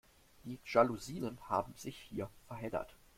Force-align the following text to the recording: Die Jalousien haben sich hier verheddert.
Die 0.45 0.59
Jalousien 0.65 1.37
haben 1.47 1.75
sich 1.77 1.95
hier 2.09 2.27
verheddert. 2.47 2.95